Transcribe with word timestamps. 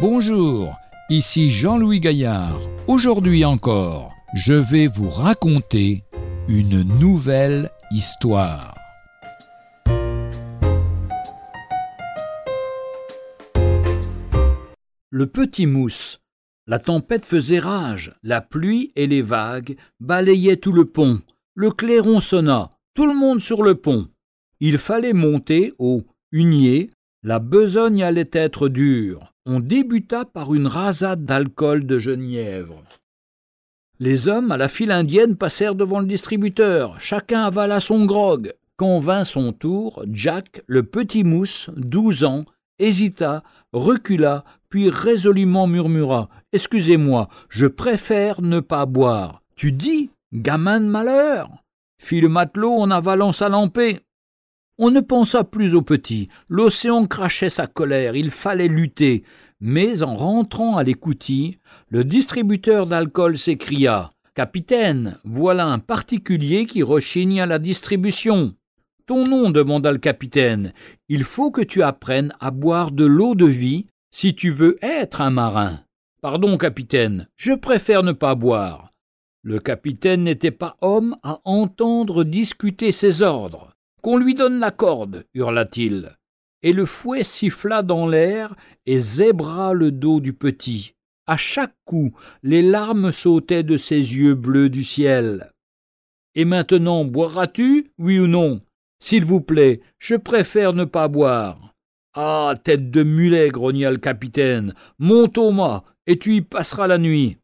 Bonjour, 0.00 0.78
ici 1.10 1.50
Jean-Louis 1.50 2.00
Gaillard. 2.00 2.58
Aujourd'hui 2.86 3.44
encore, 3.44 4.14
je 4.32 4.54
vais 4.54 4.86
vous 4.86 5.10
raconter 5.10 6.04
une 6.48 6.84
nouvelle 6.98 7.68
histoire. 7.90 8.74
Le 15.10 15.26
petit 15.26 15.66
mousse. 15.66 16.22
La 16.66 16.78
tempête 16.78 17.26
faisait 17.26 17.58
rage, 17.58 18.14
la 18.22 18.40
pluie 18.40 18.92
et 18.96 19.06
les 19.06 19.20
vagues 19.20 19.76
balayaient 20.00 20.56
tout 20.56 20.72
le 20.72 20.86
pont. 20.86 21.20
Le 21.54 21.72
clairon 21.72 22.20
sonna, 22.20 22.70
tout 22.94 23.04
le 23.06 23.14
monde 23.14 23.42
sur 23.42 23.62
le 23.62 23.74
pont. 23.74 24.08
Il 24.60 24.78
fallait 24.78 25.12
monter 25.12 25.74
au 25.78 26.04
hunier, 26.32 26.90
la 27.22 27.38
besogne 27.38 28.02
allait 28.02 28.30
être 28.32 28.68
dure. 28.68 29.30
On 29.52 29.58
débuta 29.58 30.24
par 30.24 30.54
une 30.54 30.68
rasade 30.68 31.24
d'alcool 31.24 31.84
de 31.84 31.98
genièvre. 31.98 32.84
Les 33.98 34.28
hommes 34.28 34.52
à 34.52 34.56
la 34.56 34.68
file 34.68 34.92
indienne 34.92 35.34
passèrent 35.34 35.74
devant 35.74 35.98
le 35.98 36.06
distributeur, 36.06 37.00
chacun 37.00 37.42
avala 37.42 37.80
son 37.80 38.04
grog. 38.04 38.54
Quand 38.76 39.00
vint 39.00 39.24
son 39.24 39.52
tour, 39.52 40.04
Jack, 40.12 40.62
le 40.68 40.84
petit 40.84 41.24
mousse, 41.24 41.68
douze 41.76 42.22
ans, 42.22 42.44
hésita, 42.78 43.42
recula, 43.72 44.44
puis 44.68 44.88
résolument 44.88 45.66
murmura 45.66 46.28
Excusez-moi, 46.52 47.28
je 47.48 47.66
préfère 47.66 48.42
ne 48.42 48.60
pas 48.60 48.86
boire. 48.86 49.42
Tu 49.56 49.72
dis, 49.72 50.10
gamin 50.32 50.80
de 50.80 50.86
malheur 50.86 51.50
fit 51.98 52.20
le 52.20 52.28
matelot 52.28 52.76
en 52.76 52.90
avalant 52.92 53.32
sa 53.32 53.48
lampée. 53.48 53.98
On 54.82 54.90
ne 54.90 55.00
pensa 55.00 55.44
plus 55.44 55.74
au 55.74 55.82
petit. 55.82 56.30
L'océan 56.48 57.06
crachait 57.06 57.50
sa 57.50 57.66
colère, 57.66 58.16
il 58.16 58.30
fallait 58.30 58.66
lutter. 58.66 59.24
Mais 59.60 60.02
en 60.02 60.14
rentrant 60.14 60.78
à 60.78 60.82
l'écoutille, 60.82 61.58
le 61.90 62.02
distributeur 62.02 62.86
d'alcool 62.86 63.36
s'écria 63.36 64.08
Capitaine, 64.34 65.18
voilà 65.22 65.66
un 65.66 65.80
particulier 65.80 66.64
qui 66.64 66.82
rechigne 66.82 67.42
à 67.42 67.46
la 67.46 67.58
distribution. 67.58 68.54
Ton 69.04 69.24
nom 69.24 69.50
demanda 69.50 69.92
le 69.92 69.98
capitaine. 69.98 70.72
Il 71.10 71.24
faut 71.24 71.50
que 71.50 71.60
tu 71.60 71.82
apprennes 71.82 72.32
à 72.40 72.50
boire 72.50 72.90
de 72.90 73.04
l'eau 73.04 73.34
de 73.34 73.44
vie 73.44 73.84
si 74.10 74.34
tu 74.34 74.50
veux 74.50 74.78
être 74.80 75.20
un 75.20 75.30
marin. 75.30 75.80
Pardon, 76.22 76.56
capitaine, 76.56 77.28
je 77.36 77.52
préfère 77.52 78.02
ne 78.02 78.12
pas 78.12 78.34
boire. 78.34 78.94
Le 79.42 79.58
capitaine 79.58 80.22
n'était 80.24 80.50
pas 80.50 80.78
homme 80.80 81.18
à 81.22 81.40
entendre 81.44 82.24
discuter 82.24 82.92
ses 82.92 83.20
ordres. 83.20 83.74
Qu'on 84.02 84.16
lui 84.16 84.34
donne 84.34 84.58
la 84.58 84.70
corde, 84.70 85.26
hurla-t-il. 85.34 86.16
Et 86.62 86.72
le 86.72 86.84
fouet 86.86 87.24
siffla 87.24 87.82
dans 87.82 88.06
l'air 88.06 88.54
et 88.86 88.98
zébra 88.98 89.72
le 89.74 89.92
dos 89.92 90.20
du 90.20 90.32
petit. 90.32 90.94
À 91.26 91.36
chaque 91.36 91.74
coup, 91.84 92.12
les 92.42 92.62
larmes 92.62 93.12
sautaient 93.12 93.62
de 93.62 93.76
ses 93.76 93.96
yeux 93.96 94.34
bleus 94.34 94.68
du 94.68 94.82
ciel. 94.82 95.52
Et 96.34 96.44
maintenant, 96.44 97.04
boiras-tu, 97.04 97.92
oui 97.98 98.18
ou 98.18 98.26
non? 98.26 98.60
S'il 99.02 99.24
vous 99.24 99.40
plaît, 99.40 99.80
je 99.98 100.16
préfère 100.16 100.72
ne 100.72 100.84
pas 100.84 101.08
boire. 101.08 101.74
Ah, 102.14 102.54
tête 102.64 102.90
de 102.90 103.02
mulet, 103.02 103.48
grogna 103.50 103.90
le 103.90 103.98
capitaine, 103.98 104.74
monte 104.98 105.38
au 105.38 105.52
mât, 105.52 105.84
et 106.06 106.18
tu 106.18 106.36
y 106.36 106.42
passeras 106.42 106.86
la 106.86 106.98
nuit. 106.98 107.36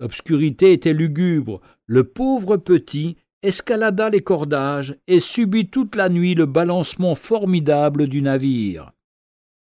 L'obscurité 0.00 0.72
était 0.72 0.92
lugubre. 0.92 1.60
Le 1.86 2.04
pauvre 2.04 2.56
petit 2.56 3.16
escalada 3.44 4.10
les 4.10 4.22
cordages 4.22 4.96
et 5.06 5.20
subit 5.20 5.68
toute 5.68 5.96
la 5.96 6.08
nuit 6.08 6.34
le 6.34 6.46
balancement 6.46 7.14
formidable 7.14 8.06
du 8.06 8.22
navire. 8.22 8.92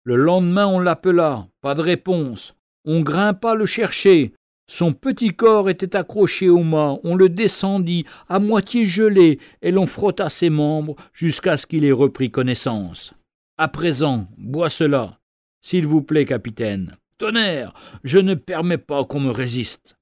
Le 0.04 0.16
lendemain 0.16 0.66
on 0.66 0.78
l'appela, 0.78 1.48
pas 1.60 1.74
de 1.74 1.82
réponse. 1.82 2.54
On 2.84 3.00
grimpa 3.00 3.54
le 3.54 3.66
chercher. 3.66 4.32
Son 4.68 4.92
petit 4.92 5.34
corps 5.34 5.68
était 5.68 5.96
accroché 5.96 6.48
au 6.48 6.62
mât, 6.62 6.98
on 7.04 7.14
le 7.14 7.28
descendit, 7.28 8.04
à 8.28 8.38
moitié 8.38 8.84
gelé, 8.84 9.38
et 9.62 9.70
l'on 9.70 9.86
frotta 9.86 10.28
ses 10.28 10.50
membres 10.50 10.96
jusqu'à 11.12 11.56
ce 11.56 11.66
qu'il 11.66 11.84
ait 11.84 11.92
repris 11.92 12.30
connaissance. 12.30 13.14
À 13.58 13.68
présent, 13.68 14.28
bois 14.38 14.68
cela. 14.68 15.18
S'il 15.60 15.86
vous 15.86 16.02
plaît, 16.02 16.24
capitaine. 16.24 16.96
Tonnerre. 17.18 17.72
Je 18.04 18.18
ne 18.18 18.34
permets 18.34 18.78
pas 18.78 19.04
qu'on 19.04 19.20
me 19.20 19.30
résiste. 19.30 19.96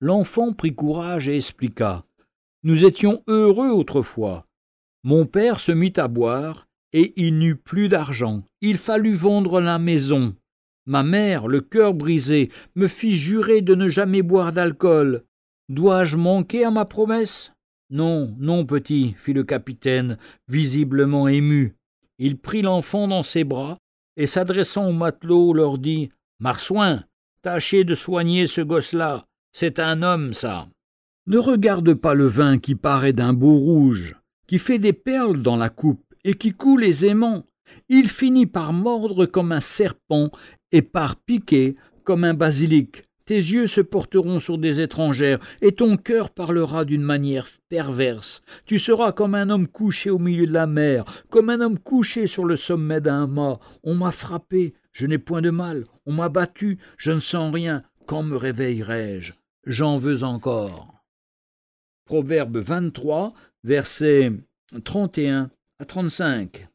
L'enfant 0.00 0.52
prit 0.52 0.74
courage 0.74 1.28
et 1.28 1.36
expliqua. 1.36 2.04
Nous 2.64 2.84
étions 2.84 3.22
heureux 3.26 3.70
autrefois. 3.70 4.46
Mon 5.02 5.26
père 5.26 5.58
se 5.58 5.72
mit 5.72 5.92
à 5.96 6.06
boire, 6.06 6.66
et 6.92 7.12
il 7.16 7.38
n'eut 7.38 7.56
plus 7.56 7.88
d'argent. 7.88 8.42
Il 8.60 8.76
fallut 8.76 9.16
vendre 9.16 9.60
la 9.60 9.78
maison. 9.78 10.36
Ma 10.86 11.02
mère, 11.02 11.48
le 11.48 11.60
cœur 11.60 11.94
brisé, 11.94 12.50
me 12.74 12.88
fit 12.88 13.16
jurer 13.16 13.62
de 13.62 13.74
ne 13.74 13.88
jamais 13.88 14.22
boire 14.22 14.52
d'alcool. 14.52 15.24
Dois-je 15.68 16.16
manquer 16.16 16.64
à 16.64 16.70
ma 16.70 16.84
promesse? 16.84 17.52
Non, 17.90 18.34
non, 18.38 18.64
petit, 18.64 19.14
fit 19.18 19.32
le 19.32 19.44
capitaine, 19.44 20.18
visiblement 20.48 21.28
ému. 21.28 21.76
Il 22.18 22.38
prit 22.38 22.62
l'enfant 22.62 23.08
dans 23.08 23.22
ses 23.22 23.44
bras 23.44 23.78
et 24.16 24.26
s'adressant 24.26 24.88
aux 24.88 24.92
matelots 24.92 25.52
leur 25.52 25.78
dit 25.78 26.10
Marsouin, 26.40 27.04
tâchez 27.42 27.84
de 27.84 27.94
soigner 27.94 28.46
ce 28.46 28.60
gosse-là. 28.60 29.24
C'est 29.52 29.80
un 29.80 30.02
homme, 30.02 30.34
ça. 30.34 30.68
Ne 31.28 31.38
regarde 31.38 31.94
pas 31.94 32.14
le 32.14 32.26
vin 32.26 32.58
qui 32.58 32.74
paraît 32.74 33.12
d'un 33.12 33.32
beau 33.32 33.56
rouge, 33.56 34.16
qui 34.48 34.58
fait 34.58 34.80
des 34.80 34.92
perles 34.92 35.40
dans 35.40 35.56
la 35.56 35.68
coupe 35.68 36.02
et 36.24 36.34
qui 36.34 36.52
coule 36.52 36.82
aisément. 36.82 37.44
Il 37.88 38.08
finit 38.08 38.46
par 38.46 38.72
mordre 38.72 39.26
comme 39.26 39.52
un 39.52 39.60
serpent 39.60 40.32
et 40.72 40.82
par 40.82 41.14
piquer 41.14 41.76
comme 42.02 42.24
un 42.24 42.34
basilic. 42.34 43.04
Tes 43.24 43.36
yeux 43.36 43.68
se 43.68 43.80
porteront 43.80 44.40
sur 44.40 44.58
des 44.58 44.80
étrangères, 44.80 45.38
et 45.60 45.70
ton 45.70 45.96
cœur 45.96 46.30
parlera 46.30 46.84
d'une 46.84 47.04
manière 47.04 47.46
perverse. 47.68 48.42
Tu 48.66 48.80
seras 48.80 49.12
comme 49.12 49.36
un 49.36 49.48
homme 49.48 49.68
couché 49.68 50.10
au 50.10 50.18
milieu 50.18 50.48
de 50.48 50.52
la 50.52 50.66
mer, 50.66 51.04
comme 51.30 51.50
un 51.50 51.60
homme 51.60 51.78
couché 51.78 52.26
sur 52.26 52.44
le 52.44 52.56
sommet 52.56 53.00
d'un 53.00 53.28
mât. 53.28 53.60
On 53.84 53.94
m'a 53.94 54.10
frappé, 54.10 54.74
je 54.90 55.06
n'ai 55.06 55.18
point 55.18 55.40
de 55.40 55.50
mal, 55.50 55.84
on 56.04 56.14
m'a 56.14 56.28
battu, 56.28 56.78
je 56.96 57.12
ne 57.12 57.20
sens 57.20 57.54
rien. 57.54 57.84
Quand 58.06 58.24
me 58.24 58.34
réveillerai-je? 58.34 59.34
J'en 59.64 59.98
veux 59.98 60.24
encore. 60.24 61.01
Proverbe 62.12 62.58
23, 62.58 63.32
versets 63.64 64.30
31 64.84 65.48
à 65.78 65.86
35. 65.86 66.68